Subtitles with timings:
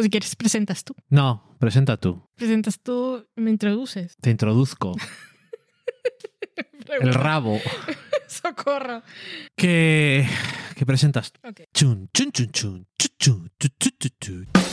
[0.00, 0.94] O si quieres, presentas tú.
[1.10, 2.26] No, presenta tú.
[2.34, 4.16] Presentas tú me introduces.
[4.18, 4.96] Te introduzco.
[7.02, 7.60] El rabo.
[8.26, 9.02] Socorro.
[9.54, 10.26] ¿Qué,
[10.74, 11.34] qué presentas?
[11.46, 11.64] Ok.
[11.74, 14.69] Chun, chun, chun, chun, chun, chun, chun, chun, chun, chun.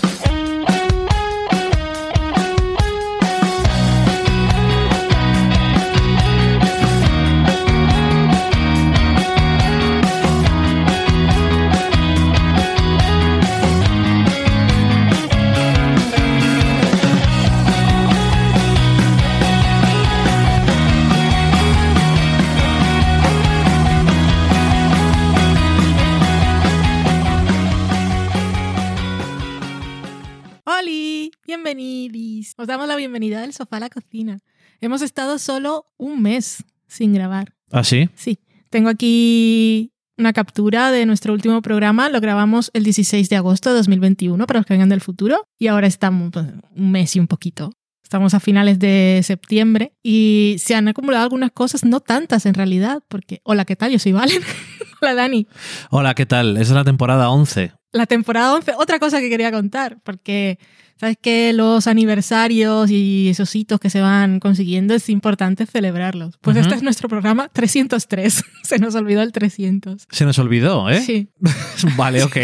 [31.67, 32.53] Bienvenidis.
[32.55, 34.39] Os damos la bienvenida del sofá a la cocina.
[34.79, 37.55] Hemos estado solo un mes sin grabar.
[37.73, 38.09] ¿Ah, sí?
[38.15, 42.07] Sí, tengo aquí una captura de nuestro último programa.
[42.07, 45.45] Lo grabamos el 16 de agosto de 2021 para los que vengan del futuro.
[45.59, 47.73] Y ahora estamos pues, un mes y un poquito.
[48.01, 53.03] Estamos a finales de septiembre y se han acumulado algunas cosas, no tantas en realidad,
[53.09, 53.41] porque...
[53.43, 53.91] Hola, ¿qué tal?
[53.91, 54.41] Yo soy Valen.
[55.01, 55.47] Hola, Dani.
[55.89, 56.55] Hola, ¿qué tal?
[56.55, 57.73] Es la temporada 11.
[57.91, 60.59] La temporada 11, otra cosa que quería contar, porque
[60.99, 66.37] sabes que los aniversarios y esos hitos que se van consiguiendo es importante celebrarlos.
[66.41, 68.43] Pues este es nuestro programa 303.
[68.63, 70.07] Se nos olvidó el 300.
[70.09, 71.01] Se nos olvidó, ¿eh?
[71.01, 71.29] Sí.
[71.95, 72.37] Vale, ok.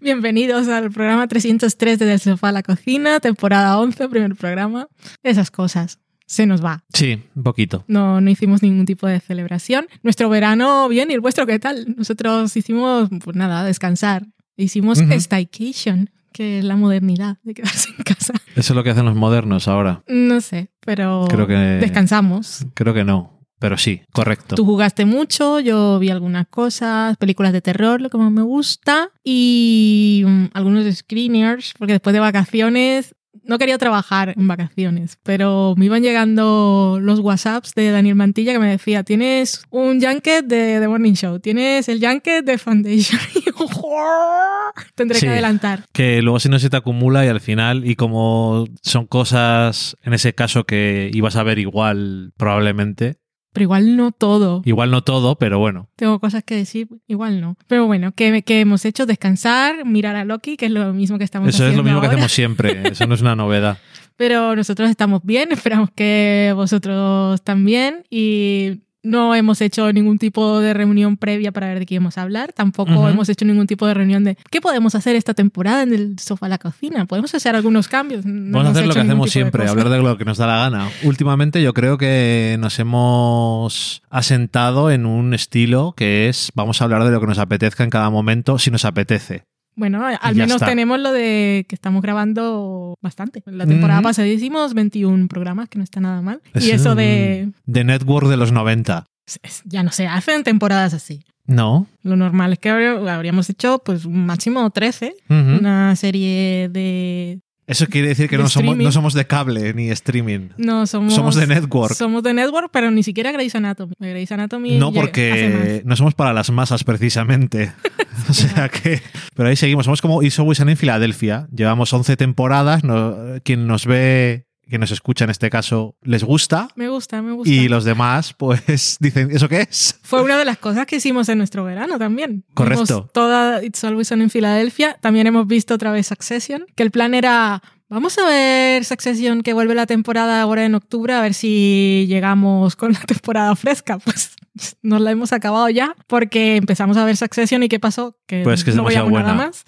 [0.00, 4.88] Bienvenidos al programa 303 de Del Sofá a la Cocina, temporada 11, primer programa.
[5.22, 5.98] Esas cosas.
[6.26, 6.82] Se nos va.
[6.94, 7.84] Sí, un poquito.
[7.88, 9.86] No, no hicimos ningún tipo de celebración.
[10.02, 11.94] Nuestro verano bien y el vuestro qué tal.
[11.96, 14.26] Nosotros hicimos, pues nada, descansar.
[14.56, 18.32] Hicimos staycation, que es la modernidad de quedarse en casa.
[18.56, 20.02] Eso es lo que hacen los modernos ahora.
[20.08, 22.66] No sé, pero Creo que- descansamos.
[22.74, 24.54] Creo que no, pero sí, correcto.
[24.56, 29.10] Tú jugaste mucho, yo vi algunas cosas, películas de terror, lo que más me gusta,
[29.22, 35.86] y mm, algunos screeners, porque después de vacaciones no quería trabajar en vacaciones, pero me
[35.86, 40.88] iban llegando los WhatsApps de Daniel Mantilla que me decía, tienes un junket de The
[40.88, 43.20] Morning Show, tienes el junket de Foundation.
[44.94, 45.26] Tendré Sí.
[45.26, 45.84] que adelantar.
[45.92, 50.14] Que luego si no se te acumula y al final, y como son cosas, en
[50.14, 53.16] ese caso que ibas a ver igual probablemente,
[53.52, 54.62] Pero igual no todo.
[54.64, 55.88] igual no todo, pero bueno.
[55.96, 57.56] Tengo cosas que decir, igual no.
[57.66, 61.24] Pero bueno, que, que hemos hecho descansar, mirar a Loki, que es lo mismo que
[61.24, 63.78] estamos Eso es haciendo lo mismo que hacemos siempre, eso no es una novedad.
[64.16, 68.04] Pero nosotros estamos bien, esperamos que vosotros también.
[68.08, 72.22] Y no hemos hecho ningún tipo de reunión previa para ver de qué íbamos a
[72.22, 72.52] hablar.
[72.52, 76.18] Tampoco hemos hecho ningún tipo de reunión de qué podemos hacer esta temporada en el
[76.18, 77.06] sofá a la cocina.
[77.06, 78.24] Podemos hacer algunos cambios.
[78.24, 80.56] No Vamos a hacer lo que hacemos siempre, hablar de lo que nos da la
[80.58, 80.88] gana.
[81.02, 87.04] Últimamente yo creo que nos hemos asentado en un estilo que es vamos a hablar
[87.04, 89.44] de lo que nos apetezca en cada momento si nos apetece.
[89.74, 90.66] Bueno, al menos está.
[90.66, 93.42] tenemos lo de que estamos grabando bastante.
[93.46, 96.40] La temporada pasada hicimos 21 programas, que no está nada mal.
[96.54, 97.50] Es y eso de...
[97.64, 99.06] De Network de los 90.
[99.26, 101.24] es- es- Ya no se hacen temporadas así.
[101.46, 101.86] No.
[102.02, 105.14] Lo normal es que habría- habríamos hecho pues un máximo 13.
[105.28, 105.38] Ujú.
[105.58, 107.40] Una serie de...
[107.72, 110.50] Eso quiere decir que de no somos, no somos de cable ni streaming.
[110.56, 111.14] No, somos...
[111.14, 111.94] Somos de network.
[111.94, 113.94] Somos de network, pero ni siquiera Grey's Anatomy.
[113.98, 117.72] Grey's Anatomy No porque no somos para las masas precisamente.
[118.28, 119.00] o sea que...
[119.34, 119.84] Pero ahí seguimos.
[119.84, 121.48] Somos como Always Sunny en Filadelfia.
[121.54, 122.84] Llevamos 11 temporadas.
[122.84, 126.68] no- quien nos ve, quien nos escucha en este caso, les gusta.
[126.76, 127.52] Me gusta, me gusta.
[127.52, 129.98] Y los demás, pues, dicen, ¿eso qué es?
[130.02, 132.44] Fue una de las cosas que hicimos en nuestro verano también.
[132.54, 132.84] Correcto.
[132.84, 134.96] Vimos toda It's Always Sunny en Filadelfia.
[135.00, 139.52] También hemos visto otra vez Succession, que el plan era, vamos a ver Succession que
[139.52, 143.98] vuelve la temporada ahora en octubre, a ver si llegamos con la temporada fresca.
[143.98, 144.36] Pues
[144.82, 148.16] nos la hemos acabado ya, porque empezamos a ver Succession y ¿qué pasó?
[148.26, 149.64] Que Pues que es no veíamos nada más.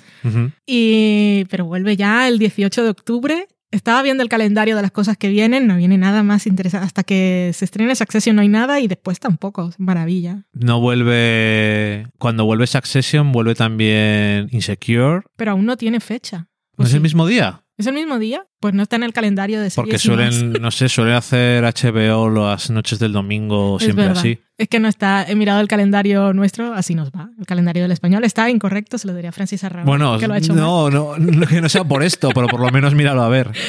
[0.67, 3.49] Y, pero vuelve ya el 18 de octubre.
[3.75, 6.87] Estaba viendo el calendario de las cosas que vienen, no viene nada más interesante.
[6.87, 9.73] Hasta que se estrene Succession no hay nada y después tampoco.
[9.79, 10.45] Maravilla.
[10.53, 12.07] No vuelve...
[12.19, 15.23] Cuando vuelve Succession, vuelve también Insecure.
[15.35, 16.47] Pero aún no tiene fecha.
[16.77, 16.97] ¿O ¿No es sí?
[16.99, 17.64] el mismo día?
[17.77, 18.47] ¿Es el mismo día?
[18.61, 20.35] Pues no está en el calendario de Porque series más.
[20.37, 24.21] suelen, no sé, suelen hacer HBO las noches del domingo Es siempre verdad.
[24.21, 24.39] así.
[24.57, 27.31] Es que no está, he mirado el calendario nuestro, así nos va.
[27.37, 30.39] El calendario del español está incorrecto, se lo diría Francis Arrabal, Bueno, que lo ha
[30.39, 33.29] hecho no, no, no, que no sea por esto, pero por lo menos míralo a
[33.29, 33.51] ver.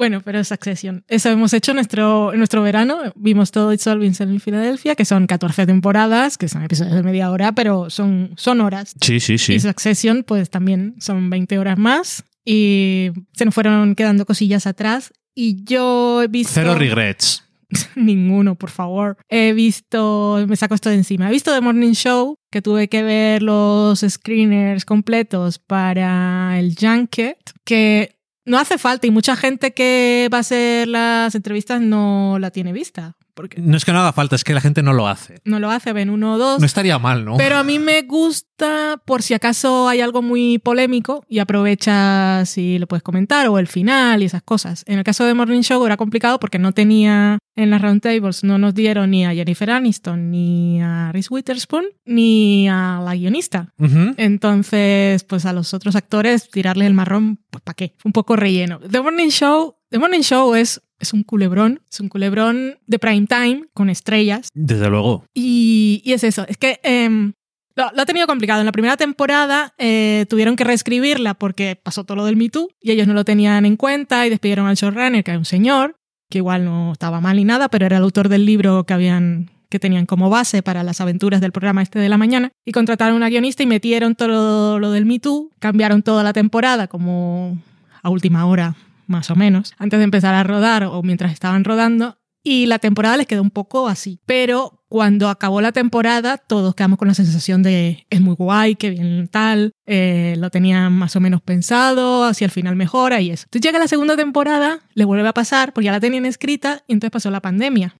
[0.00, 1.04] Bueno, pero es Succession.
[1.08, 3.12] Eso hemos hecho en nuestro, nuestro verano.
[3.16, 7.30] Vimos todo It's All en Filadelfia, que son 14 temporadas, que son episodios de media
[7.30, 8.94] hora, pero son, son horas.
[9.02, 9.56] Sí, sí, sí.
[9.56, 12.24] Y Succession, pues también son 20 horas más.
[12.44, 15.12] Y se nos fueron quedando cosillas atrás.
[15.34, 16.52] Y yo he visto...
[16.54, 17.44] Cero regrets.
[17.94, 19.16] Ninguno, por favor.
[19.28, 23.02] He visto, me saco esto de encima, he visto The Morning Show, que tuve que
[23.02, 30.28] ver los screeners completos para el Junket, que no hace falta y mucha gente que
[30.32, 33.16] va a hacer las entrevistas no la tiene vista.
[33.34, 35.40] Porque No es que no haga falta, es que la gente no lo hace.
[35.44, 36.60] no lo hace, ven uno o dos.
[36.60, 37.36] No estaría mal, ¿no?
[37.36, 42.78] Pero a mí me gusta por si acaso hay algo muy polémico y aprovecha si
[42.78, 44.84] lo puedes comentar o el final y esas cosas.
[44.86, 48.58] En el caso de Morning Show era complicado porque no tenía en las roundtables, no
[48.58, 53.72] nos dieron ni a Jennifer Aniston, ni a Reese Witherspoon, ni a la guionista.
[54.16, 57.96] Entonces, pues a los otros actores tirarles el marrón, pues ¿para qué?
[58.04, 58.78] Un poco relleno.
[58.78, 63.26] The Morning Show, The Morning Show es, es un culebrón, es un culebrón de prime
[63.26, 64.48] time con estrellas.
[64.54, 65.24] Desde luego.
[65.34, 67.32] Y, y es eso, es que em,
[67.74, 68.60] lo, lo ha tenido complicado.
[68.60, 72.68] En la primera temporada eh, tuvieron que reescribirla porque pasó todo lo del Me Too
[72.80, 75.96] y ellos no lo tenían en cuenta y despidieron al showrunner, que era un señor,
[76.28, 79.50] que igual no estaba mal ni nada, pero era el autor del libro que habían
[79.70, 83.14] que tenían como base para las aventuras del programa este de la mañana, y contrataron
[83.14, 87.56] a una guionista y metieron todo lo del Me Too, cambiaron toda la temporada como
[88.02, 88.74] a última hora,
[89.10, 93.16] más o menos, antes de empezar a rodar o mientras estaban rodando, y la temporada
[93.16, 94.20] les quedó un poco así.
[94.24, 98.90] Pero cuando acabó la temporada, todos quedamos con la sensación de es muy guay, que
[98.90, 103.44] bien tal, eh, lo tenían más o menos pensado, hacia el final mejora y eso.
[103.46, 106.94] Entonces llega la segunda temporada, le vuelve a pasar, porque ya la tenían escrita, y
[106.94, 107.94] entonces pasó la pandemia.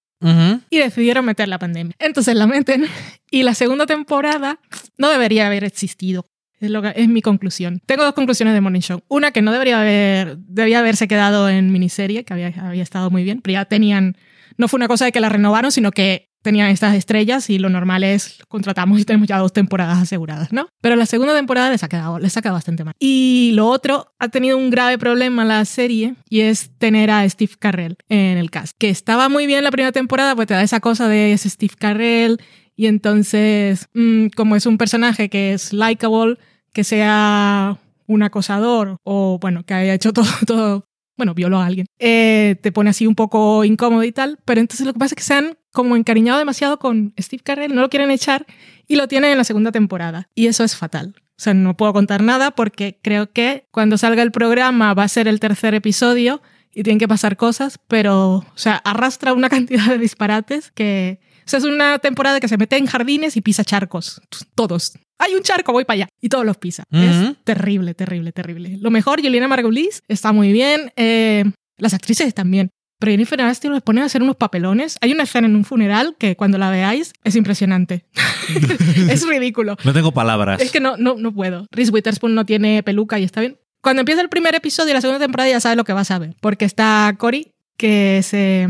[0.69, 1.95] Y decidieron meter la pandemia.
[1.99, 2.87] Entonces la meten
[3.31, 4.59] y la segunda temporada
[4.99, 6.27] no debería haber existido.
[6.61, 7.81] Es, lo que- es mi conclusión.
[7.87, 9.03] Tengo dos conclusiones de Morning Show.
[9.09, 13.25] Una que no debería haber, debía haberse quedado en miniserie, que había, había estado muy
[13.25, 14.17] bien, pero ya tenían,
[14.59, 17.69] no fue una cosa de que la renovaron, sino que tenían estas estrellas y lo
[17.69, 20.69] normal es contratamos y tenemos ya dos temporadas aseguradas, ¿no?
[20.81, 22.95] Pero la segunda temporada les ha quedado, les ha quedado bastante mal.
[22.99, 27.53] Y lo otro, ha tenido un grave problema la serie y es tener a Steve
[27.59, 30.81] Carrell en el cast, que estaba muy bien la primera temporada, pues te da esa
[30.81, 32.39] cosa de ese Steve Carrell
[32.75, 36.39] y entonces, mm, como es un personaje que es likable,
[36.73, 40.85] que sea un acosador o, bueno, que haya hecho todo, todo
[41.17, 44.87] bueno, violó a alguien, eh, te pone así un poco incómodo y tal, pero entonces
[44.87, 47.91] lo que pasa es que se han como encariñado demasiado con Steve Carell, no lo
[47.91, 48.47] quieren echar
[48.89, 50.29] y lo tienen en la segunda temporada.
[50.35, 51.15] Y eso es fatal.
[51.19, 55.09] O sea, no puedo contar nada porque creo que cuando salga el programa va a
[55.09, 56.41] ser el tercer episodio
[56.73, 61.21] y tienen que pasar cosas, pero, o sea, arrastra una cantidad de disparates que...
[61.51, 64.23] Sea, es una temporada que se mete en jardines y pisa charcos.
[64.55, 64.93] Todos.
[65.19, 66.09] Hay un charco, voy para allá.
[66.21, 66.85] Y todos los pisa.
[66.93, 68.79] Es terrible, terrible, terrible.
[68.81, 70.93] Lo mejor, Juliana Margulis está muy bien.
[70.95, 71.45] eh,
[71.77, 72.71] las actrices están bien.
[73.01, 74.97] Pero Jennifer Aniston les ponen a hacer unos papelones.
[75.01, 78.05] Hay una escena en un funeral que cuando la veáis es impresionante.
[79.11, 79.77] es ridículo.
[79.85, 80.61] No tengo palabras.
[80.61, 81.67] Es que no, no, no puedo.
[81.73, 83.59] Reese Witherspoon no tiene peluca y está bien.
[83.83, 86.21] Cuando empieza el primer episodio de la segunda temporada ya sabes lo que vas a
[86.21, 86.37] ver.
[86.41, 88.69] Porque está Cory, que es eh,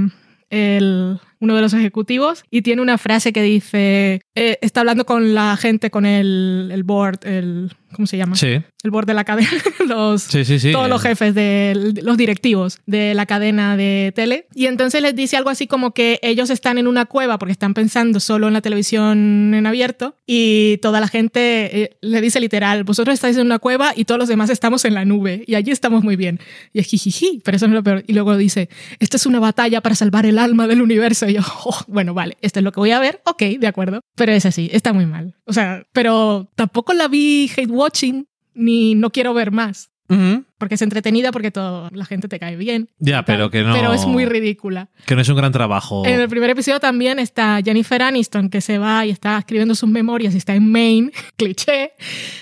[0.48, 5.34] el, uno de los ejecutivos, y tiene una frase que dice, eh, está hablando con
[5.34, 8.36] la gente, con el, el board, el, ¿cómo se llama?
[8.36, 9.50] Sí, El board de la cadena,
[9.86, 10.58] los, sí, sí.
[10.58, 10.72] sí.
[10.72, 14.46] todos los jefes de los directivos de la cadena de tele.
[14.54, 17.74] Y entonces les dice algo así como que ellos están en una cueva porque están
[17.74, 22.84] pensando solo en la televisión en abierto y toda la gente eh, le dice literal,
[22.84, 25.70] vosotros estáis en una cueva y todos los demás estamos en la nube y allí
[25.70, 26.40] estamos muy bien.
[26.72, 28.04] Y es jijiji, pero eso no es lo peor.
[28.06, 31.26] Y luego dice, esta es una batalla para salvar el alma del universo.
[31.30, 34.00] Yo, "Oh, bueno, vale, esto es lo que voy a ver, ok, de acuerdo.
[34.16, 35.36] Pero es así, está muy mal.
[35.46, 40.44] O sea, pero tampoco la vi hate watching ni no quiero ver más Ujú.
[40.58, 42.90] porque es entretenida, porque todo, la gente te cae bien.
[42.98, 43.72] Ya, tal, pero que no.
[43.72, 44.88] Pero es muy ridícula.
[45.06, 46.04] Que no es un gran trabajo.
[46.04, 49.88] En el primer episodio también está Jennifer Aniston, que se va y está escribiendo sus
[49.88, 51.92] memorias y está en Maine, cliché,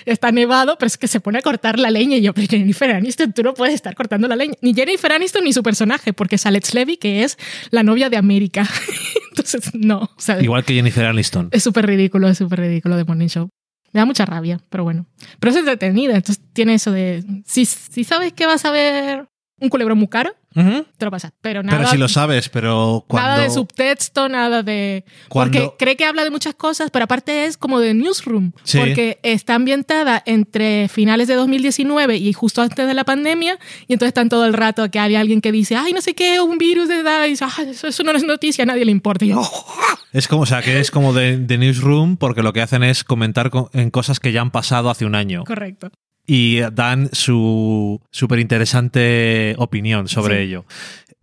[0.05, 2.17] está nevado, pero es que se pone a cortar la leña.
[2.17, 4.55] Y yo, pero Jennifer Aniston, tú no puedes estar cortando la leña.
[4.61, 7.37] Ni Jennifer Aniston ni su personaje, porque es Alex Levy, que es
[7.71, 8.67] la novia de América.
[9.29, 9.99] Entonces, no.
[9.99, 11.49] O sea, Igual que Jennifer Aniston.
[11.51, 13.49] es súper ridículo, es súper ridículo de Morning Show.
[13.91, 15.05] Me da mucha rabia, pero bueno.
[15.39, 17.23] Pero es entretenida, entonces tiene eso de...
[17.45, 19.27] Si, si sabes que vas a ver
[19.59, 20.85] un culebrón muy caro, Ujú.
[20.97, 21.31] te lo pasas.
[21.41, 23.29] Pero nada, Pero si lo sabes, pero cuando.
[23.29, 25.05] nada de subtexto, nada de...
[25.27, 28.51] Cuando- Porque cree que habla de muchas cosas, pero aparte es como de newsroom.
[28.63, 28.79] Sí.
[28.79, 33.59] Porque está ambientada entre finales de 2019 y justo antes de la pandemia.
[33.87, 36.39] Y entonces están todo el rato que hay alguien que dice, ay, no sé qué,
[36.41, 37.25] un virus de edad.
[37.25, 39.25] Y dice, "Ay, eso, eso no es noticia, a nadie le importa.
[39.25, 39.41] Y yo,
[40.11, 43.03] Es como, o sea, que es como de, de newsroom porque lo que hacen es
[43.03, 45.91] comentar co- en cosas que ya han pasado hace un año correcto.
[46.31, 50.41] Y dan su súper interesante opinión sobre Sí.
[50.43, 50.65] ello.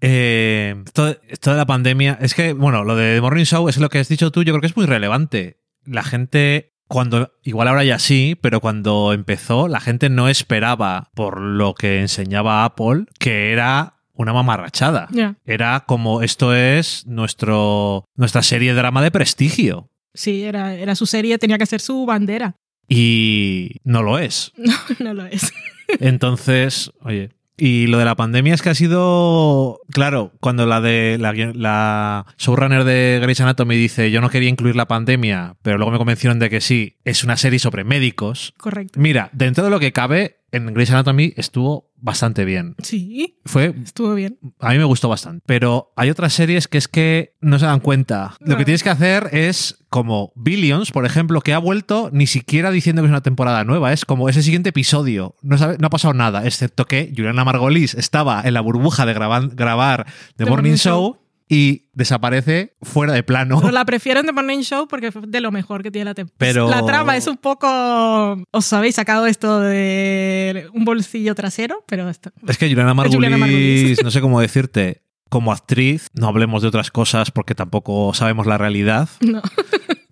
[0.00, 3.78] Eh, esto, esto de la pandemia, es que, bueno, lo de The Morning Show es
[3.78, 5.60] lo que has dicho tú, yo creo que es muy relevante.
[5.84, 11.40] La gente, cuando, igual ahora ya sí, pero cuando empezó, la gente no esperaba, por
[11.40, 15.08] lo que enseñaba Apple, que era una mamarrachada.
[15.44, 19.88] Era como esto es nuestro, nuestra serie de drama de prestigio.
[20.14, 22.56] Sí, era, era su serie, tenía que ser su bandera.
[22.88, 24.52] Y no lo es.
[24.66, 25.52] No, no lo es.
[26.00, 27.30] Entonces, oye.
[27.58, 29.80] Y lo de la pandemia es que ha sido.
[29.90, 34.76] Claro, cuando la de la, la showrunner de Grey's Anatomy dice yo no quería incluir
[34.76, 38.52] la pandemia, pero luego me convencieron de que sí, es una serie sobre médicos.
[38.58, 39.00] Correcto.
[39.00, 42.76] Mira, dentro de lo que cabe, en Grey's Anatomy estuvo bastante bien.
[42.82, 44.38] Sí, Fue estuvo bien.
[44.60, 45.42] a mí me gustó bastante.
[45.46, 48.34] Pero hay otras series que es que no se dan cuenta.
[48.40, 52.70] Lo que tienes que hacer es como Billions, por ejemplo, que ha vuelto ni siquiera
[52.70, 53.92] diciendo que es una temporada nueva.
[53.92, 55.34] Es como ese siguiente episodio.
[55.42, 59.14] No, sabe- no ha pasado nada, excepto que Juliana Margolis estaba en la burbuja de
[59.14, 60.04] graban- grabar
[60.36, 63.60] The, The Morning Morning Show y desaparece fuera de plano.
[63.60, 66.14] Pero la prefiero en The Morning Show porque fue de lo mejor que tiene la
[66.14, 66.36] temporada.
[66.38, 67.68] Pero- La trama es un poco...
[68.50, 72.32] Os habéis sacado esto de un bolsillo trasero, pero esto...
[72.48, 74.02] Es que Juliana Margulis, Juliana Margulis.
[74.02, 78.58] no sé cómo decirte, como actriz, no hablemos de otras cosas porque tampoco sabemos la
[78.58, 79.08] realidad.
[79.20, 79.40] No.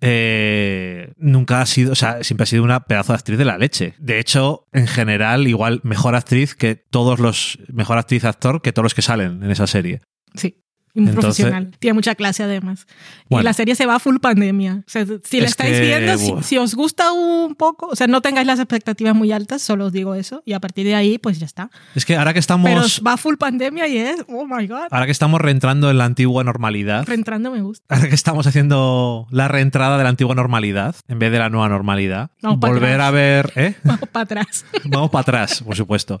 [0.01, 3.57] eh, nunca ha sido, o sea, siempre ha sido una pedazo de actriz de la
[3.57, 3.95] leche.
[3.97, 8.83] De hecho, en general, igual mejor actriz que todos los, mejor actriz actor que todos
[8.83, 10.01] los que salen en esa serie.
[10.35, 10.61] Sí.
[10.95, 11.71] Y Muy Entonces- profesional.
[11.79, 12.87] Tiene mucha clase además.
[13.29, 13.41] Bueno.
[13.41, 14.83] Y la serie se va a full pandemia.
[14.87, 17.95] O sea, si la Es estáis que, viendo, si, si os gusta un poco, o
[17.95, 20.41] sea, no tengáis las expectativas muy altas, solo os digo eso.
[20.45, 21.69] Y a partir de ahí, pues ya está.
[21.95, 24.87] Es que ahora que Pero estamos, va a full pandemia y es, oh my god.
[24.89, 27.83] ahora que estamos reentrando en la antigua normalidad, Reentrando me gusta.
[27.93, 31.67] ahora que estamos haciendo la reentrada de la antigua normalidad en vez de la nueva
[31.69, 33.75] normalidad, Vamos para volver a ver, ¿eh?
[33.83, 34.65] Vamos para atrás.
[34.85, 36.19] Vamos para atrás, por supuesto.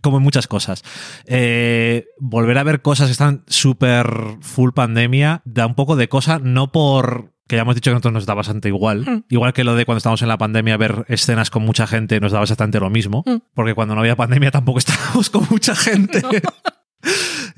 [0.00, 0.82] Como en muchas cosas.
[1.26, 4.06] Eh, volver a ver cosas que están súper
[4.40, 7.94] full pandemia da un poco de cosa, no por que ya hemos dicho que a
[7.94, 9.04] nosotros nos da bastante igual.
[9.06, 9.24] Mm.
[9.28, 12.32] Igual que lo de cuando estábamos en la pandemia, ver escenas con mucha gente nos
[12.32, 13.22] daba exactamente lo mismo.
[13.24, 13.36] Mm.
[13.54, 16.22] Porque cuando no había pandemia tampoco estábamos con mucha gente.
[16.22, 16.30] No.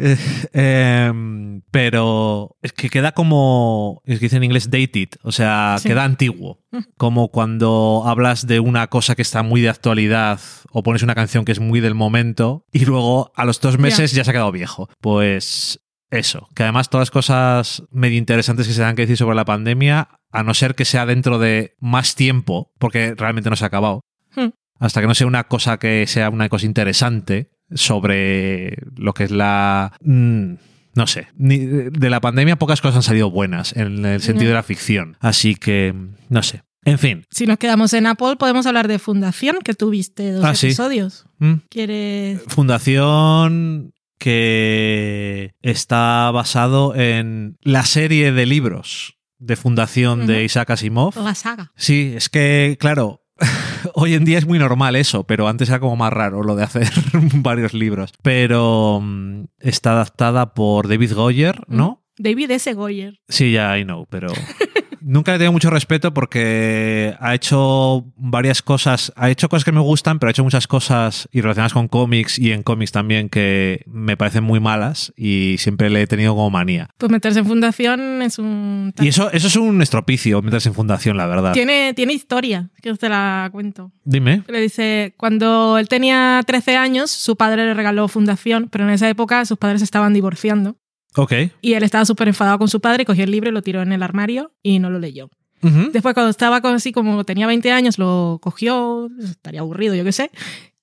[0.01, 0.17] Eh,
[0.53, 5.89] em, pero es que queda como, es que dice en inglés dated, o sea, Sí.
[5.89, 6.61] queda antiguo.
[6.71, 6.79] Mm.
[6.97, 10.39] Como cuando hablas de una cosa que está muy de actualidad
[10.71, 14.13] o pones una canción que es muy del momento y luego a los dos meses
[14.13, 14.89] ya se ha quedado viejo.
[15.01, 19.37] Pues eso, que además todas las cosas medio interesantes que se dan que decir sobre
[19.37, 23.65] la pandemia, a no ser que sea dentro de más tiempo, porque realmente no se
[23.65, 24.01] ha acabado,
[24.35, 24.49] Hmm.
[24.79, 29.31] hasta que no sea una cosa que sea una cosa interesante sobre lo que es
[29.31, 29.93] la...
[30.03, 30.53] mm,
[30.95, 34.55] no sé, ni- de la pandemia pocas cosas han salido buenas en el sentido de
[34.55, 35.17] la ficción.
[35.21, 35.95] Así que,
[36.29, 36.63] no sé.
[36.85, 37.25] En fin.
[37.31, 40.69] Si nos quedamos en Apple, podemos hablar de Fundación, que tuviste dos Ah, sí.
[40.69, 41.27] episodios.
[41.39, 41.55] Mm.
[41.69, 42.41] ¿Quieres...?
[42.49, 50.45] Fundación que está basado en la serie de libros de Fundación de.
[50.45, 51.17] Isaac Asimov.
[51.17, 51.73] La saga.
[51.77, 53.23] Sí, es que, claro,
[53.95, 56.65] hoy en día es muy normal eso, pero antes era como más raro lo de
[56.65, 56.91] hacer
[57.35, 58.13] varios libros.
[58.23, 62.05] Pero mm, está adaptada por David Goyer, ¿no?
[62.19, 62.73] David S.
[62.75, 63.21] Goyer.
[63.29, 64.29] Sí, ya I know, pero
[65.09, 69.81] nunca le tengo mucho respeto porque ha hecho varias cosas, ha hecho cosas que me
[69.81, 73.83] gustan, pero ha hecho muchas cosas y relacionadas con cómics y en cómics también que
[73.87, 76.91] me parecen muy malas y siempre le he tenido como manía.
[76.99, 78.93] Pues meterse en Fundación es un...
[79.01, 81.53] Y eso, eso es un estropicio, meterse en fundación, la verdad.
[81.53, 83.91] Tiene, tiene historia, que te la cuento.
[84.05, 84.43] Dime.
[84.47, 89.09] Le dice, cuando él tenía 13 años, su padre le regaló Fundación, pero en esa
[89.09, 90.77] época sus padres estaban divorciando.
[91.17, 91.33] Ok.
[91.61, 93.93] Y él estaba súper enfadado con su padre, cogió el libro y lo tiró en
[93.93, 95.31] el armario y no lo leyó.
[95.63, 95.91] Ujú.
[95.93, 100.31] Después, cuando estaba así como tenía 20 años, lo cogió, estaría aburrido, yo qué sé,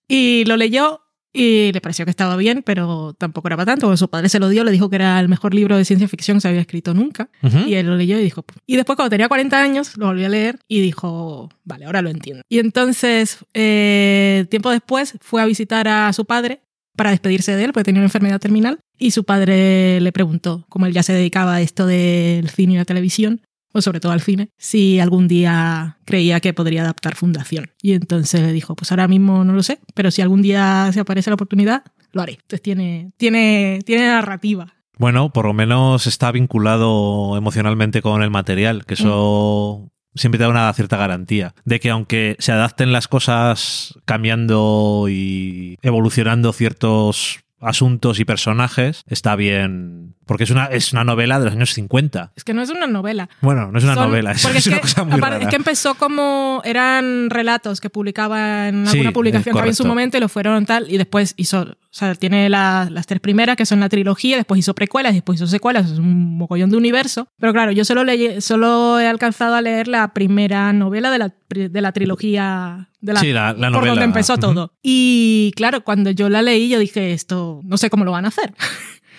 [0.07, 1.01] y lo leyó
[1.37, 3.87] y le pareció que estaba bien, pero tampoco era para tanto.
[3.87, 6.07] porque Su padre se lo dio, le dijo que era el mejor libro de ciencia
[6.07, 7.29] ficción que se había escrito nunca.
[7.43, 7.59] Ujú.
[7.67, 8.41] Y él lo leyó y dijo.
[8.41, 8.57] "Puf".
[8.65, 12.09] Y después, cuando tenía 40 años, lo volvió a leer y dijo, vale, ahora lo
[12.09, 12.41] entiendo.
[12.47, 16.61] Y entonces, eh, tiempo después, fue a visitar a su padre
[16.95, 18.79] para despedirse de él, porque tenía una enfermedad terminal.
[18.97, 22.77] Y su padre le preguntó, como él ya se dedicaba a esto del cine y
[22.77, 23.41] la televisión,
[23.73, 27.71] o sobre todo al cine, si algún día creía que podría adaptar Fundación.
[27.81, 31.01] Y entonces le dijo, pues ahora mismo no lo sé, pero si algún día se
[31.01, 31.83] aparece la oportunidad,
[32.13, 32.33] lo haré.
[32.33, 34.73] Entonces tiene, tiene, tiene narrativa.
[34.97, 40.49] Bueno, por lo menos está vinculado emocionalmente con el material, que eso siempre te da
[40.49, 48.19] una cierta garantía de que aunque se adapten las cosas cambiando y evolucionando ciertos asuntos
[48.19, 50.15] y personajes, está bien.
[50.25, 52.31] Porque es una, es una novela de los años 50.
[52.35, 53.29] Es que no es una novela.
[53.41, 55.37] Bueno, no es una Son- novela, es, es una que, cosa muy rara.
[55.39, 59.71] Es que empezó como eran relatos que publicaba en Sí, alguna publicación eh, que había
[59.71, 63.05] en su momento y lo fueron tal y después hizo, o sea, tiene la- las
[63.07, 66.69] tres primeras que son la trilogía, después hizo precuelas, después hizo secuelas, es un mogollón
[66.71, 67.27] de universo.
[67.39, 71.33] Pero claro, yo solo leí, solo he alcanzado a leer la primera novela de la
[71.49, 74.73] de la trilogía de la, Sí, la- la por donde empezó todo.
[74.81, 78.29] Y claro, cuando yo la leí, yo dije, esto no sé cómo lo van a
[78.29, 78.53] hacer.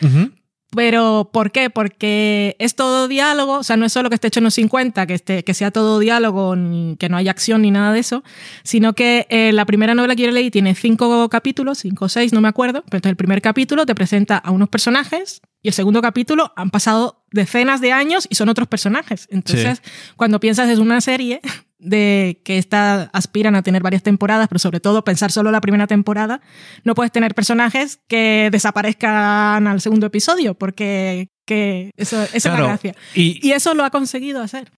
[0.02, 0.30] Ujú.
[0.76, 1.71] Pero, ¿por qué?
[1.71, 5.06] Porque es todo diálogo, o sea, no es solo que esté hecho en los 50,
[5.06, 8.23] que, esté, que sea todo diálogo, ni- que no haya acción ni nada de eso,
[8.62, 12.33] sino que eh, la primera novela que yo leí tiene cinco capítulos, cinco o seis,
[12.33, 15.75] no me acuerdo, pero entonces el primer capítulo te presenta a unos personajes y el
[15.75, 19.26] segundo capítulo han pasado decenas de años y son otros personajes.
[19.30, 19.83] Entonces,
[20.16, 21.40] cuando piensas es una serie
[21.78, 25.87] de que esta aspiran a tener varias temporadas, pero sobre todo pensar solo la primera
[25.87, 26.40] temporada,
[26.85, 32.62] no puedes tener personajes que desaparezcan al segundo episodio, porque que eso, esa es Claro,
[32.62, 32.95] la gracia.
[33.14, 34.71] Y, Y eso lo ha conseguido hacer.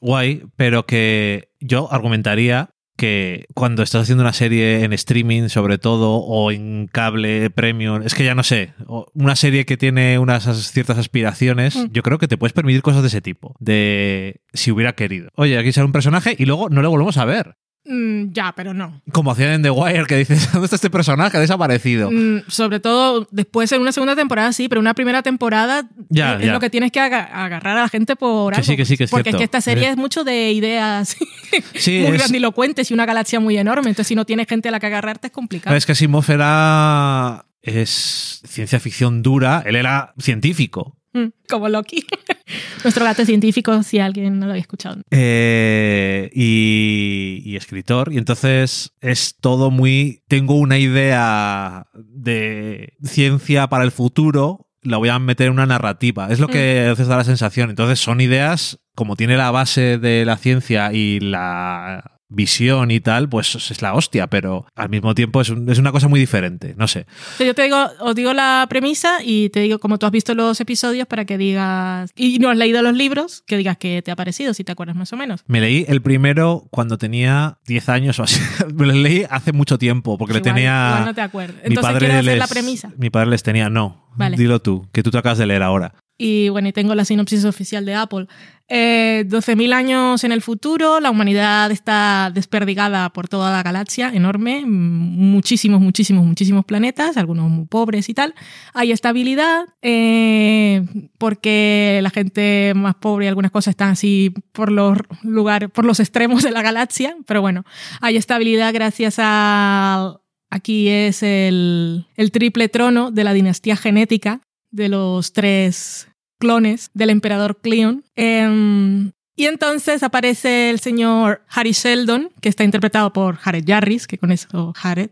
[0.00, 6.16] Guay, pero que yo argumentaría que cuando estás haciendo una serie en streaming, sobre todo,
[6.16, 8.72] o en cable premium, es que ya no sé,
[9.14, 11.92] una serie que tiene unas as- ciertas aspiraciones, Mm.
[11.92, 15.30] yo creo que te puedes permitir cosas de ese tipo, de si hubiera querido.
[15.36, 17.54] Oye, aquí sale un personaje y luego no lo volvemos a ver.
[17.90, 19.00] Mm, ya, pero no.
[19.12, 21.36] Como hacían en The Wire, que dices, ¿dónde está este personaje?
[21.36, 22.10] Ha desaparecido.
[22.10, 26.46] Mm, sobre todo después en una segunda temporada sí, pero una primera temporada Ya, es,
[26.52, 28.66] lo que tienes que aga- agarrar a la gente por Que algo.
[28.66, 29.36] sí, que sí, que es Porque cierto.
[29.36, 29.90] es que esta serie Eh.
[29.92, 31.16] es mucho de ideas
[31.74, 33.88] Sí, muy es- grandilocuentes y una galaxia muy enorme.
[33.88, 35.74] Entonces, si no tienes gente a la que agarrarte, es complicado.
[35.74, 37.46] Es que Asimov era...
[37.62, 40.97] es ciencia ficción dura, él era científico.
[41.12, 42.04] Mm, Como Loki.
[42.84, 45.02] Nuestro gato científico, si alguien no lo había escuchado.
[45.10, 48.12] Eh, y, y escritor.
[48.12, 50.22] Y entonces es todo muy.
[50.28, 56.28] Tengo una idea de ciencia para el futuro, la voy a meter en una narrativa.
[56.30, 57.70] Es lo que a veces da la sensación.
[57.70, 63.28] Entonces son ideas, como tiene la base de la ciencia y la visión y tal,
[63.28, 66.74] pues es la hostia, pero al mismo tiempo es, un- es una cosa muy diferente.
[66.76, 67.06] No sé.
[67.38, 70.60] Yo te digo, os digo la premisa y te digo, como tú has visto los
[70.60, 74.16] episodios, para que digas, y no has leído los libros, que digas qué te ha
[74.16, 75.42] parecido, si te acuerdas más o menos.
[75.46, 78.40] Me leí el primero cuando tenía 10 años o así.
[78.74, 80.88] Me lo leí hace mucho tiempo, porque le tenía.
[80.90, 81.56] igual no te acuerdas.
[81.62, 82.92] Mi Entonces, padre ¿quieres hacer les- la premisa?
[82.98, 84.06] Mi padre les tenía, no.
[84.16, 84.36] Vale.
[84.36, 85.94] Dilo tú, que tú te acabas de leer ahora.
[86.20, 88.26] Y bueno, y tengo la sinopsis oficial de Apple.
[88.66, 94.64] Eh, 12.000 años en el futuro, la humanidad está desperdigada por toda la galaxia, enorme,
[94.66, 98.34] muchísimos, muchísimos, muchísimos planetas, algunos muy pobres y tal.
[98.74, 100.84] Hay estabilidad, eh,
[101.18, 106.00] porque la gente más pobre y algunas cosas están así por los lugares, por los
[106.00, 107.64] extremos de la galaxia, pero bueno,
[108.00, 110.20] hay estabilidad gracias a...
[110.50, 116.07] Aquí es el triple trono de la dinastía genética de los tres
[116.38, 118.04] clones del emperador Cleon.
[118.16, 124.18] Em, y entonces aparece el señor Harry Sheldon, que está interpretado por Jared Jarris, que
[124.18, 125.10] con eso Jared,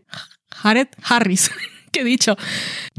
[0.51, 1.49] Jared Harris,
[1.93, 2.35] que he dicho.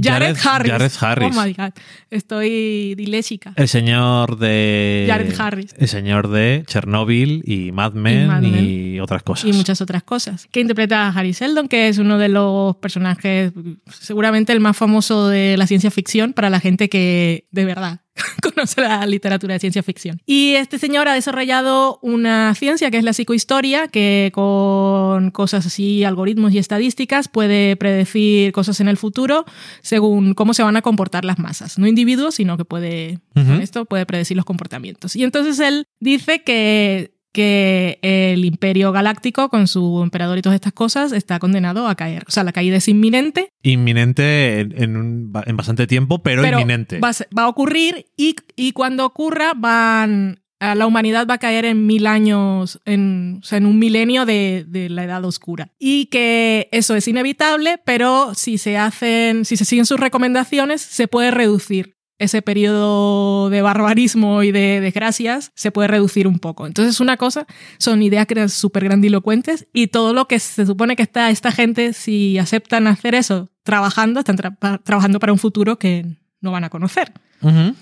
[0.03, 0.71] Jared, Jared- Harris.
[0.73, 1.37] Jared Harris.
[1.37, 1.73] Oh my god,
[2.11, 3.53] estoy dilésica.
[3.57, 5.05] El señor de.
[5.07, 5.75] Jared Harris.
[5.77, 9.01] El señor de Chernobyl y Mad Men y, Mad Men.
[9.03, 9.51] otras cosas.
[9.51, 10.47] y muchas otras cosas.
[10.51, 13.53] Que interpreta a Harry Sheldon, que es uno de los personajes,
[13.91, 18.01] seguramente el más famoso de la ciencia ficción para la gente que de verdad
[18.43, 20.21] conoce la literatura de ciencia ficción.
[20.27, 26.05] Y este señor ha desarrollado una ciencia que es la psicohistoria, que con cosas así,
[26.05, 29.45] algoritmos y estadísticas, puede predecir cosas en el futuro
[29.83, 31.79] según cómo se van a comportar las masas.
[31.79, 35.17] No individuos, sino que puede, con esto puede predecir los comportamientos.
[35.17, 40.73] Y entonces él dice que que el imperio galáctico con su emperador y todas estas
[40.73, 42.25] cosas está condenado a caer.
[42.27, 46.59] O sea, la caída es inminente, Inminente en, en un- en bastante tiempo, pero, pero
[46.61, 46.99] inminente.
[46.99, 50.41] va a, va a ocurrir y, y cuando ocurra van...
[50.61, 54.27] a La humanidad va a caer en mil años, en, o sea, en un milenio
[54.27, 55.71] de, de la edad oscura.
[55.79, 61.07] Y que eso es inevitable, pero si se hacen, si se siguen sus recomendaciones, se
[61.07, 66.67] puede reducir ese periodo de barbarismo y de desgracias se puede reducir un poco.
[66.67, 67.47] Entonces, una cosa,
[67.79, 72.39] son ideas súper grandilocuentes y todo lo que se supone que está esta gente, si
[72.39, 76.05] aceptan hacer eso trabajando, están tra- trabajando para un futuro que
[76.41, 77.13] no van a conocer.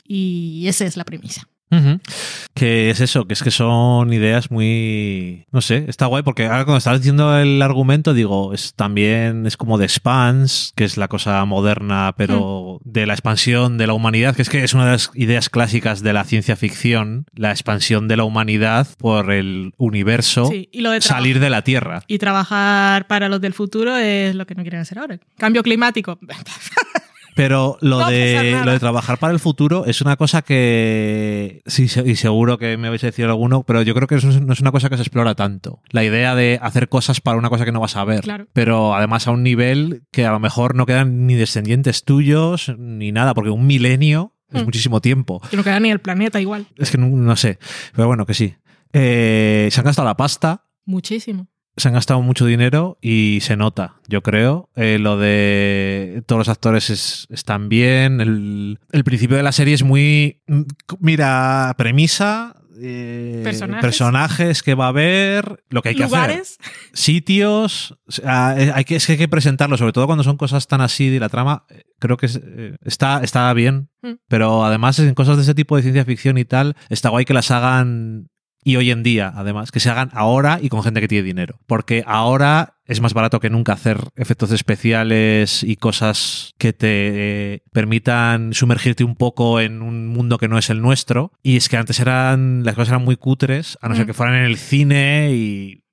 [0.06, 1.48] Y esa es la premisa.
[2.54, 5.44] Que es eso, que es que son ideas muy.
[5.52, 9.56] No sé, está guay porque ahora cuando estabas diciendo el argumento, digo, es también es
[9.56, 12.90] como de Spans, que es la cosa moderna, pero Mm.
[12.90, 16.02] de la expansión de la humanidad, que es que es una de las ideas clásicas
[16.02, 20.90] de la ciencia ficción, la expansión de la humanidad por el universo, Sí, y lo
[20.92, 22.02] de traba- salir de la Tierra.
[22.06, 25.18] Y trabajar para los del futuro es lo que no quieren hacer ahora.
[25.36, 26.18] Cambio climático.
[27.36, 31.62] Pero lo, No de, lo de trabajar para el futuro es una cosa que.
[31.66, 34.60] Sí, y seguro que me a decir alguno, pero yo creo que eso no es
[34.60, 35.80] una cosa que se explora tanto.
[35.90, 38.22] La idea de hacer cosas para una cosa que no vas a ver.
[38.22, 38.46] Claro.
[38.54, 43.12] Pero además a un nivel que a lo mejor no quedan ni descendientes tuyos ni
[43.12, 44.64] nada, porque un milenio es Mm.
[44.64, 45.40] muchísimo tiempo.
[45.50, 46.66] que no queda ni el planeta igual.
[46.76, 47.58] Es que no, no sé.
[47.94, 48.54] Pero bueno, que sí.
[48.94, 51.48] Eh, se han gastado la pasta Muchísimo.
[51.76, 54.70] Se han gastado mucho dinero y se nota, yo creo.
[54.76, 58.20] Eh, lo de todos los actores es- están bien.
[58.22, 60.40] El, el principio de la serie es muy.
[60.46, 60.62] mm,
[61.00, 62.54] Mira, premisa.
[62.78, 63.82] eh, Personajes.
[63.82, 66.18] personajes que va a haber, lo que hay que hacer.
[66.18, 66.58] Lugares.
[66.92, 67.92] sitios.
[68.06, 70.66] o sea, eh, hay que, es que hay que presentarlo, sobre todo cuando son cosas
[70.68, 71.64] tan así de la trama.
[71.98, 73.88] Creo que es, eh, está, está bien.
[74.02, 74.12] Mm.
[74.28, 77.34] Pero además, en cosas de ese tipo de ciencia ficción y tal, está guay que
[77.34, 78.28] las hagan.
[78.66, 81.60] Y hoy en día, además, que se hagan ahora y con gente que tiene dinero.
[81.68, 86.88] Porque ahora es más barato que nunca hacer efectos especiales y cosas que te
[87.54, 91.30] eh, permitan sumergirte un poco en un mundo que no es el nuestro.
[91.44, 94.08] Y es que antes eran las cosas eran muy cutres, a no ser Mm.
[94.08, 95.84] que fueran en el cine y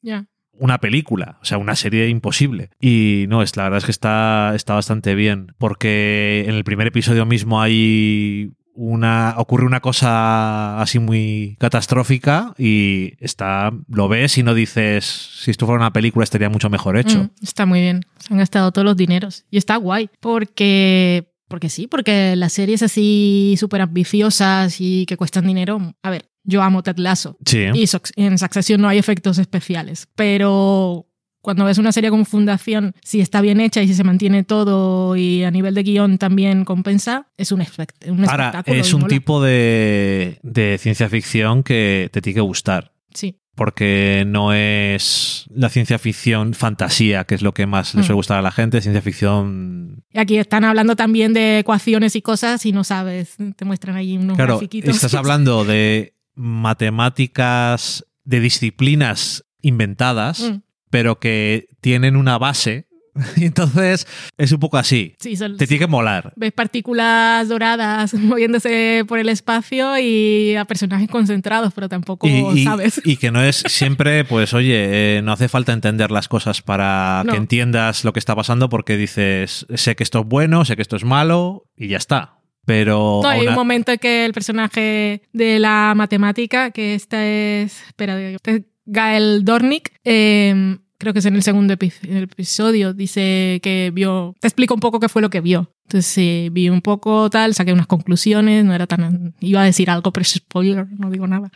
[0.53, 2.71] una película, o sea, una serie imposible.
[2.81, 6.87] Y no, es la verdad es que está, está bastante bien, porque en el primer
[6.87, 14.43] episodio mismo hay una ocurre una cosa así muy catastrófica y está lo ves y
[14.43, 17.23] no dices si esto fuera una película estaría mucho mejor hecho.
[17.23, 18.01] Mm, está muy bien.
[18.19, 19.45] Se han gastado todos los dineros.
[19.51, 20.09] Y está guay.
[20.19, 21.29] Porque.
[21.47, 25.93] Porque sí, porque las series así súper ambiciosas y que cuestan dinero.
[26.01, 27.37] A ver, yo amo Ted Lasso.
[27.45, 27.65] Sí.
[27.73, 30.07] Y en Succession no hay efectos especiales.
[30.15, 31.05] Pero
[31.43, 35.15] cuando ves una serie como Fundación, si está bien hecha y si se mantiene todo
[35.15, 38.77] y a nivel de guion también compensa, es un, espect- un Ahora, espectáculo.
[38.79, 39.09] es un mola.
[39.09, 42.91] tipo de, de ciencia ficción que te tiene que gustar.
[43.13, 43.37] Sí.
[43.55, 48.17] porque no es la ciencia ficción fantasía, que es lo que más les suele Mm.
[48.17, 50.03] gustar a la gente, ciencia ficción...
[50.11, 53.35] Y aquí están hablando también de ecuaciones y cosas y no sabes.
[53.55, 54.95] Te muestran ahí unos Claro, grafiquitos.
[54.95, 60.61] estás hablando de matemáticas, de disciplinas inventadas, Mm.
[60.93, 62.85] Pero que tienen una base,
[63.35, 64.05] y entonces
[64.37, 65.15] es un poco así.
[65.19, 66.33] Sí, son- Te tiene que molar.
[66.35, 72.63] ves partículas doradas moviéndose por el espacio y a personajes concentrados, pero tampoco Y, y-
[72.63, 73.01] sabes.
[73.03, 77.23] y que no es siempre, pues oye, eh, no hace falta entender las cosas para
[77.25, 77.31] No.
[77.31, 80.83] que entiendas lo que está pasando porque dices, sé que esto es bueno, sé que
[80.83, 82.37] esto es malo y ya está.
[82.65, 87.25] Pero No, hay aún un momento en que el personaje de la matemática, que esta
[87.25, 87.81] es.
[87.87, 88.37] Espera, es
[88.85, 93.91] Gael Dornick, eh, creo que es en el segundo epi- en el episodio, dice que
[93.93, 94.35] vio.
[94.39, 95.69] Te explica un poco qué fue lo que vio.
[95.85, 99.35] Entonces, sí, vi un poco tal, saqué unas conclusiones, no era tan.
[99.41, 101.51] Iba a decir algo, pero es spoiler, no digo nada.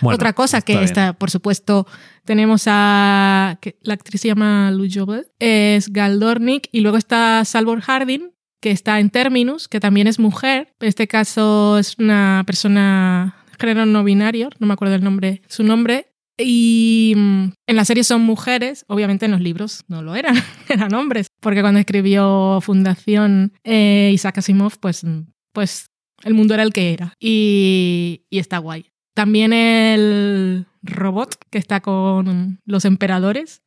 [0.00, 0.84] bueno, Otra cosa que bien.
[0.84, 1.86] está, por supuesto,
[2.24, 3.58] tenemos a.
[3.60, 8.30] que la actriz se llama Lou Jobel, es Gal Dornick, y luego está Salvor Harding,
[8.60, 10.68] que está en Terminus, que también es mujer.
[10.80, 15.64] En este caso es una persona género no binario, no me acuerdo el nombre, su
[15.64, 16.06] nombre.
[16.38, 20.36] Y mm, en la serie son mujeres, obviamente en los libros no lo eran,
[20.68, 25.86] eran hombres, porque cuando escribió Fundación eh, Isaac Asimov, pues, mm, pues
[26.24, 27.14] el mundo era el que era.
[27.20, 28.86] Y, y está guay.
[29.14, 33.62] También el robot que está con los emperadores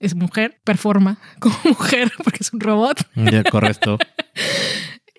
[0.00, 2.98] es mujer, performa como mujer porque es un robot.
[3.14, 3.98] Ya, correcto.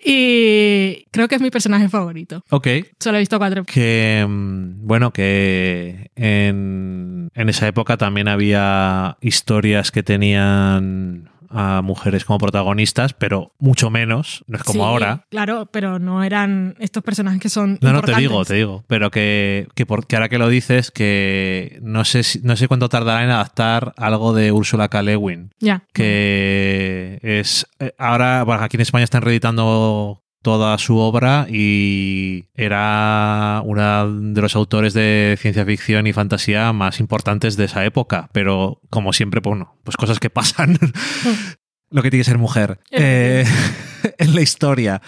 [0.02, 2.42] Y creo que es mi personaje favorito.
[2.50, 2.66] ok.
[2.98, 3.64] Solo he visto cuatro.
[3.64, 12.24] Que mm, bueno, que en, en esa época también había historias que tenían a mujeres
[12.24, 15.26] como protagonistas, pero mucho menos, no es como Sí, ahora.
[15.30, 17.78] Claro, pero no eran estos personajes que son.
[17.82, 18.84] No, no, te digo, te digo.
[18.86, 22.68] Pero que, que, por- que ahora que lo dices, que no sé, si- no sé
[22.68, 25.02] cuánto tardará en adaptar algo de Úrsula K.
[25.02, 25.50] Le Guin.
[25.58, 25.82] Ya.
[25.92, 27.66] Que es.
[27.80, 34.40] eh, Ahora, bueno, aquí en España están reeditando toda su obra y era una de
[34.40, 38.30] los autores de ciencia ficción y fantasía más importantes de esa época.
[38.32, 40.78] Pero como siempre, pues, bueno, pues cosas que pasan.
[41.92, 43.44] Lo que tiene que ser mujer eh,
[44.18, 45.02] en la historia.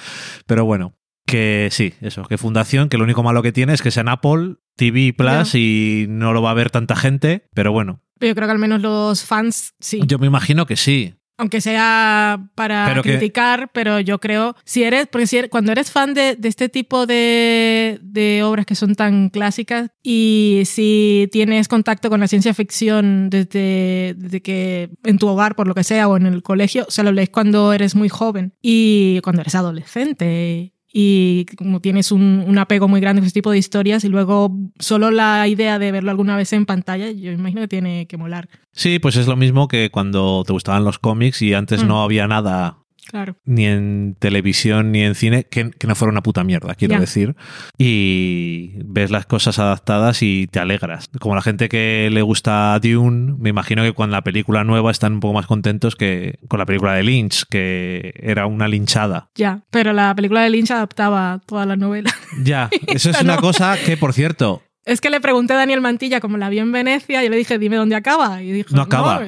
[0.46, 3.92] Pero bueno, que sí, eso, que Fundación, que lo único malo que tiene es que
[3.92, 8.02] sea en Apple TV Plus y no lo va a ver tanta gente, pero bueno,
[8.18, 10.00] Pero yo creo que al menos los fans sí.
[10.06, 11.14] yo me imagino que sí.
[11.42, 15.72] Aunque sea para Pero que- criticar, pero yo creo, si eres, porque si eres- cuando
[15.72, 21.28] eres fan de, de este tipo de, de obras que son tan clásicas y si
[21.32, 25.84] tienes contacto con la ciencia ficción desde, desde que en tu hogar, por lo que
[25.84, 29.42] sea, o en el colegio, o sea, lo lees cuando eres muy joven y cuando
[29.42, 34.04] eres adolescente y como tienes un, un apego muy grande con ese tipo de historias
[34.04, 38.06] y luego solo la idea de verlo alguna vez en pantalla, yo imagino que tiene
[38.06, 38.48] que molar.
[38.72, 41.88] Sí, pues es lo mismo que cuando te gustaban los cómics y antes Mm.
[41.88, 42.78] no había nada
[43.10, 43.36] Claro.
[43.44, 47.34] ni en televisión ni en cine que, que no fuera una puta mierda, quiero decir.
[47.78, 51.10] Y ves las cosas adaptadas y te alegras.
[51.20, 55.14] Como la gente que le gusta Dune, me imagino que con la película nueva están
[55.14, 59.28] un poco más contentos que con la película de Lynch, que era una linchada.
[59.34, 62.10] Ya, pero la película de Lynch adaptaba toda la novela.
[62.44, 63.40] Ya, eso es una no.
[63.42, 66.72] cosa que, por cierto, Es que le pregunté a Daniel Mantilla, como la vi en
[66.72, 68.42] Venecia, y le dije, dime dónde acaba.
[68.42, 69.20] Y dijo, No acaba.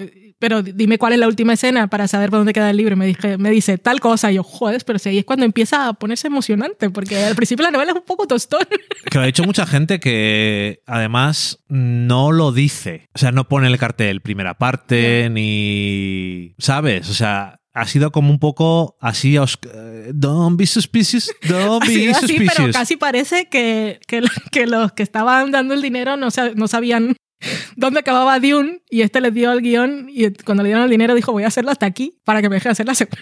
[0.45, 2.93] Pero dime cuál es la última escena para saber por dónde queda el libro.
[2.93, 4.31] Y me, dije, me dice tal cosa.
[4.31, 7.63] Y yo, joder, pero si ahí es cuando empieza a ponerse emocionante, porque al principio
[7.63, 8.61] la novela es un poco tostón.
[9.11, 13.09] Que lo ha dicho mucha gente que además no lo dice.
[13.15, 16.55] O sea, no pone el cartel primera parte, ni.
[16.59, 17.09] ¿Sabes?
[17.09, 17.61] O sea.
[17.77, 22.51] Ha sido como un poco así, eh, don't be suspicious, don't be sido así, pero
[22.51, 22.77] suspicious.
[22.77, 27.17] casi parece que, que, que los que estaban dando el dinero no, no sabían
[27.77, 31.15] dónde acababa Dune y este les dio el guion y cuando le dieron el dinero
[31.15, 33.21] dijo voy a hacerlo hasta aquí para que me deje hacer la segunda.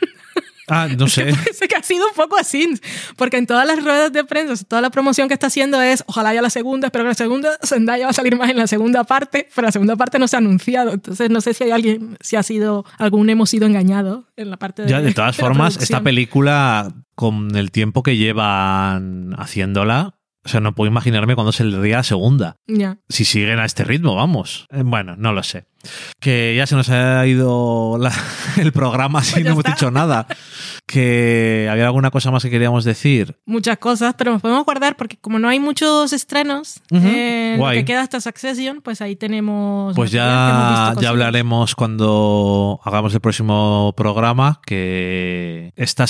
[0.68, 1.24] Ah, no sé.
[1.24, 2.68] Parece que ha sido un poco así,
[3.16, 6.30] porque en todas las ruedas de prensa, toda la promoción que está haciendo es ojalá
[6.30, 9.04] haya la segunda, espero que la segunda, Zendaya va a salir más en la segunda
[9.04, 12.16] parte, pero la segunda parte no se ha anunciado, entonces no sé si hay alguien,
[12.20, 15.42] si ha sido, algún hemos sido engañado en la parte de Ya, de todas de
[15.42, 21.52] formas, esta película, con el tiempo que llevan haciéndola, o sea, no puedo imaginarme cuándo
[21.52, 22.56] se le daría la segunda.
[22.66, 22.98] Ya.
[23.08, 24.66] Si siguen a este ritmo, vamos.
[24.70, 25.66] Eh, Bueno, no lo sé.
[26.20, 28.12] Que ya se nos ha ido la-
[28.58, 29.74] el programa si Pues ya no hemos está.
[29.76, 30.26] dicho nada.
[30.86, 33.36] Que había alguna cosa más que queríamos decir.
[33.46, 37.84] muchas cosas, pero nos podemos guardar porque como no hay muchos estrenos, eh, lo que
[37.84, 39.94] queda hasta Succession, pues ahí tenemos...
[39.96, 46.06] Pues ya, ya hablaremos cuando hagamos el próximo programa, que esta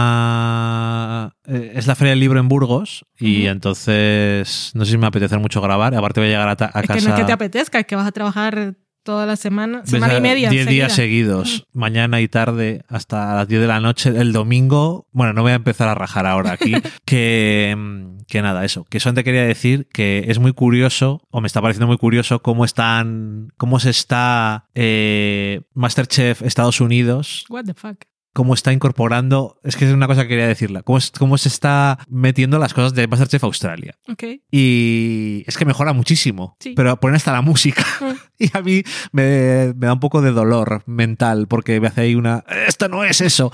[0.00, 5.06] semana eh, es la Feria del Libro en Burgos y entonces no sé si me
[5.06, 5.94] apetece mucho grabar.
[5.94, 6.94] Aparte voy a llegar a, a Es casa...
[6.94, 10.18] que no es que te apetezca, es que vas a trabajar toda la semana, semana
[10.18, 10.50] y media.
[10.50, 14.10] 10 días seguidos, mañana y tarde, hasta las 10 de la noche.
[14.10, 18.64] El domingo, bueno, no voy a empezar a rajar ahora aquí, que, mm, que nada,
[18.64, 18.84] eso.
[18.84, 22.64] Que solamente quería decir que es muy curioso, o me está pareciendo muy curioso, cómo
[22.64, 28.09] están, cómo se está eh, Masterchef Estados Unidos, What the fuck.
[28.32, 31.48] Cómo está incorporando, es que es una cosa que quería decirla, cómo, es- cómo se
[31.48, 33.94] está metiendo las cosas de Masterchef Australia.
[34.08, 34.22] Ok.
[34.50, 36.56] Y es que mejora muchísimo.
[36.60, 36.74] Sí.
[36.76, 37.84] Pero ponen hasta la música.
[38.00, 38.14] Mm.
[38.42, 42.14] Y a mí me, me da un poco de dolor mental porque me hace ahí
[42.14, 42.42] una...
[42.66, 43.52] Esto no es eso.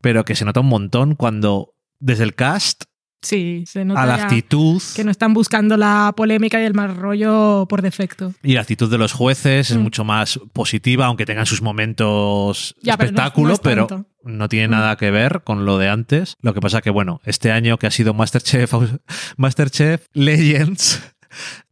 [0.00, 2.84] Pero que se nota un montón cuando desde el cast
[3.22, 6.94] Sí, se nota a la actitud que no están buscando la polémica y el mal
[6.96, 8.32] rollo por defecto.
[8.42, 9.80] y la actitud de los jueces es Mm.
[9.80, 14.06] mucho más positiva, aunque tengan sus momentos Ya, pero no es- espectáculo, no es pero
[14.22, 14.70] no tiene Mm.
[14.70, 16.36] nada que ver con lo de antes.
[16.40, 18.72] Lo que pasa que, bueno, este año que ha sido Masterchef,
[19.36, 21.02] Masterchef Legends,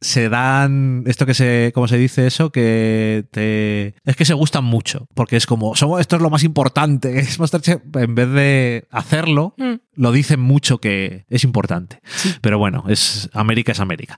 [0.00, 4.64] se dan esto que se cómo se dice eso que te es que se gustan
[4.64, 8.86] mucho porque es como somos esto es lo más importante es Masterchef en vez de
[8.90, 9.74] hacerlo Mm.
[9.96, 12.00] lo dicen mucho que es importante
[12.40, 14.16] pero bueno es América es América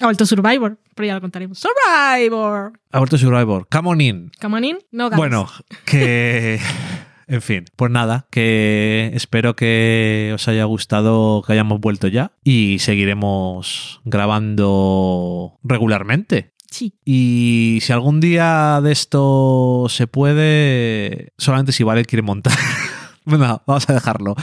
[0.00, 1.60] Ha vuelto Survivor, pero ya lo contaremos.
[1.60, 2.72] Survivor.
[2.90, 5.16] ha vuelto Survivor come on in Come on in, no guys.
[5.16, 5.48] Bueno,
[5.84, 6.58] que.
[7.26, 12.78] En fin, pues nada, que espero que os haya gustado que hayamos vuelto ya y
[12.80, 16.52] seguiremos grabando regularmente.
[16.70, 16.94] Sí.
[17.04, 22.54] Y si algún día de esto se puede, solamente si Vale quiere montar.
[23.24, 24.34] bueno, vamos a dejarlo.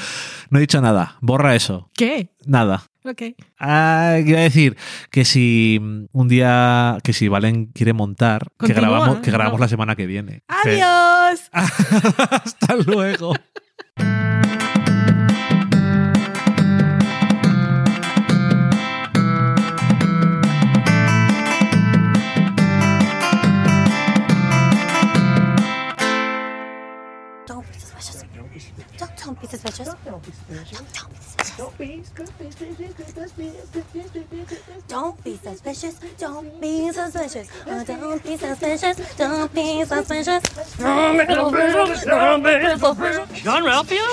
[0.49, 2.29] No he dicho nada, borra eso, ¿Qué?
[2.45, 2.83] nada.
[3.05, 3.21] Ok.
[3.57, 4.75] Ah, iba a decir
[5.09, 5.79] que si
[6.11, 9.63] un día, que si Valen quiere montar, que grabamos, que grabamos no.
[9.65, 10.43] la semana que viene.
[10.63, 10.77] Que-
[11.51, 12.15] Adiós.
[12.45, 13.33] Hasta luego.
[35.49, 35.99] suspicious.
[36.19, 37.47] Don't be suspicious.
[37.65, 38.97] Don't be suspicious.
[39.17, 40.43] Don't be suspicious.
[40.77, 42.05] Don't be suspicious.
[42.05, 43.43] Don't be suspicious.
[43.43, 44.03] John Ralphio?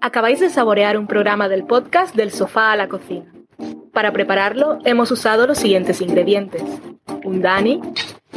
[0.00, 3.32] Acabáis de saborear un programa del podcast Del sofá a la cocina.
[3.92, 6.62] Para prepararlo hemos usado los siguientes ingredientes.
[7.24, 7.80] Un Dani,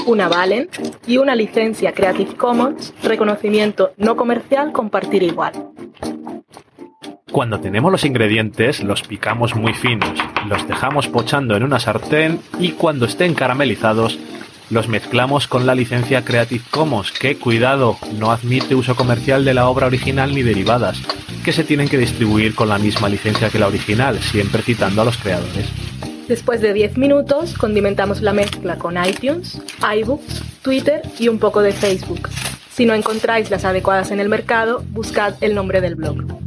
[0.06, 0.70] una Valen
[1.06, 5.72] y una licencia Creative Commons, reconocimiento no comercial compartir igual.
[7.32, 12.72] Cuando tenemos los ingredientes, los picamos muy finos, los dejamos pochando en una sartén y
[12.72, 14.18] cuando estén caramelizados,
[14.70, 19.68] los mezclamos con la licencia Creative Commons, que, cuidado, no admite uso comercial de la
[19.68, 21.00] obra original ni derivadas,
[21.44, 25.06] que se tienen que distribuir con la misma licencia que la original, siempre citando a
[25.06, 25.68] los creadores.
[26.30, 31.74] Después de 10 minutos, condimentamos la mezcla con iTunes, iBooks, Twitter y un poco de
[31.74, 32.30] Facebook.
[32.72, 36.47] Si no encontráis las adecuadas en el mercado, buscad el nombre del blog.